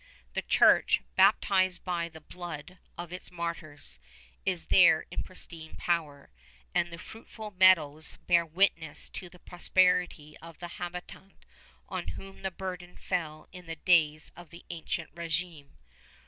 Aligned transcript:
The 0.33 0.41
church, 0.41 1.03
baptized 1.15 1.83
by 1.85 2.09
the 2.09 2.19
blood 2.21 2.79
of 2.97 3.13
its 3.13 3.29
martyrs, 3.29 3.99
is 4.47 4.65
there 4.65 5.05
in 5.11 5.21
pristine 5.21 5.75
power; 5.75 6.31
and 6.73 6.91
the 6.91 6.97
fruitful 6.97 7.51
meadows 7.51 8.17
bear 8.25 8.43
witness 8.43 9.09
to 9.09 9.29
the 9.29 9.37
prosperity 9.37 10.35
of 10.39 10.57
the 10.57 10.79
habitant 10.81 11.45
on 11.87 12.07
whom 12.17 12.41
the 12.41 12.49
burden 12.49 12.97
fell 12.97 13.47
in 13.51 13.67
the 13.67 13.75
days 13.75 14.31
of 14.35 14.49
the 14.49 14.65
ancient 14.71 15.13
régime. 15.13 15.69